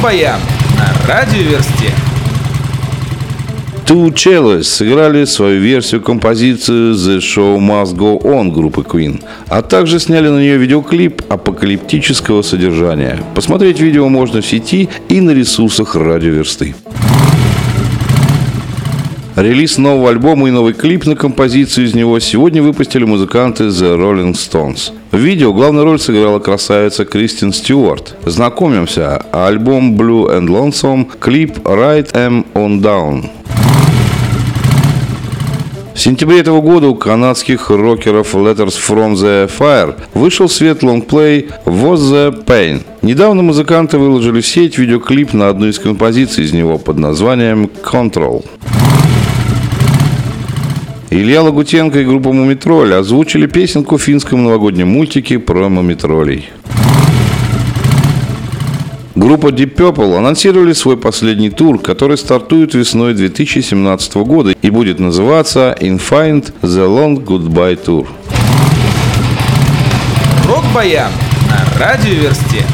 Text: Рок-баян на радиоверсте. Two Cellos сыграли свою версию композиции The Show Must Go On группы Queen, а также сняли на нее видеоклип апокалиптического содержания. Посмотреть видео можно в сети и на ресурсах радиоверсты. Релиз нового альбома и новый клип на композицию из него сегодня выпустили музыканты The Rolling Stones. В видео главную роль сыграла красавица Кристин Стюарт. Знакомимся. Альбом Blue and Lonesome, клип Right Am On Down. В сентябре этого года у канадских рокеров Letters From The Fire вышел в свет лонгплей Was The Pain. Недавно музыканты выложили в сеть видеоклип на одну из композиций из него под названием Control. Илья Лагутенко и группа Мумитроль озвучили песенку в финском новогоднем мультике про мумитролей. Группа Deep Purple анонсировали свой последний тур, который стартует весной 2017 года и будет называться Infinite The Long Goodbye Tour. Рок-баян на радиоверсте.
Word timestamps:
Рок-баян 0.00 0.40
на 0.78 1.06
радиоверсте. 1.06 1.92
Two 3.86 4.12
Cellos 4.14 4.62
сыграли 4.62 5.24
свою 5.24 5.60
версию 5.60 6.00
композиции 6.00 6.92
The 6.94 7.18
Show 7.18 7.58
Must 7.58 7.96
Go 7.96 8.22
On 8.22 8.50
группы 8.50 8.80
Queen, 8.82 9.22
а 9.48 9.62
также 9.62 9.98
сняли 10.00 10.28
на 10.28 10.38
нее 10.38 10.56
видеоклип 10.56 11.22
апокалиптического 11.28 12.42
содержания. 12.42 13.18
Посмотреть 13.34 13.80
видео 13.80 14.08
можно 14.08 14.40
в 14.40 14.46
сети 14.46 14.88
и 15.08 15.20
на 15.20 15.32
ресурсах 15.32 15.96
радиоверсты. 15.96 16.74
Релиз 19.40 19.78
нового 19.78 20.10
альбома 20.10 20.48
и 20.48 20.50
новый 20.50 20.74
клип 20.74 21.06
на 21.06 21.16
композицию 21.16 21.86
из 21.86 21.94
него 21.94 22.18
сегодня 22.20 22.62
выпустили 22.62 23.04
музыканты 23.04 23.68
The 23.68 23.96
Rolling 23.96 24.34
Stones. 24.34 24.92
В 25.12 25.16
видео 25.16 25.54
главную 25.54 25.86
роль 25.86 25.98
сыграла 25.98 26.40
красавица 26.40 27.06
Кристин 27.06 27.54
Стюарт. 27.54 28.16
Знакомимся. 28.26 29.16
Альбом 29.32 29.96
Blue 29.96 30.28
and 30.30 30.46
Lonesome, 30.46 31.08
клип 31.18 31.56
Right 31.60 32.12
Am 32.12 32.44
On 32.52 32.82
Down. 32.82 33.30
В 35.94 35.98
сентябре 35.98 36.40
этого 36.40 36.60
года 36.60 36.88
у 36.88 36.94
канадских 36.94 37.70
рокеров 37.70 38.34
Letters 38.34 38.74
From 38.76 39.14
The 39.14 39.50
Fire 39.58 39.94
вышел 40.12 40.48
в 40.48 40.52
свет 40.52 40.82
лонгплей 40.82 41.48
Was 41.64 41.96
The 41.96 42.44
Pain. 42.44 42.82
Недавно 43.00 43.40
музыканты 43.40 43.96
выложили 43.96 44.42
в 44.42 44.46
сеть 44.46 44.76
видеоклип 44.76 45.32
на 45.32 45.48
одну 45.48 45.68
из 45.68 45.78
композиций 45.78 46.44
из 46.44 46.52
него 46.52 46.76
под 46.76 46.98
названием 46.98 47.70
Control. 47.82 48.44
Илья 51.12 51.42
Лагутенко 51.42 51.98
и 51.98 52.04
группа 52.04 52.32
Мумитроль 52.32 52.94
озвучили 52.94 53.46
песенку 53.46 53.96
в 53.96 54.02
финском 54.02 54.44
новогоднем 54.44 54.86
мультике 54.86 55.40
про 55.40 55.68
мумитролей. 55.68 56.48
Группа 59.16 59.48
Deep 59.48 59.74
Purple 59.74 60.16
анонсировали 60.16 60.72
свой 60.72 60.96
последний 60.96 61.50
тур, 61.50 61.80
который 61.80 62.16
стартует 62.16 62.74
весной 62.74 63.14
2017 63.14 64.14
года 64.18 64.54
и 64.62 64.70
будет 64.70 65.00
называться 65.00 65.76
Infinite 65.80 66.52
The 66.62 66.86
Long 66.86 67.24
Goodbye 67.24 67.84
Tour. 67.84 68.06
Рок-баян 70.46 71.10
на 71.48 71.84
радиоверсте. 71.84 72.64